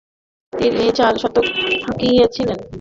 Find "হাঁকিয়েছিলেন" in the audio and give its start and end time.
1.85-2.59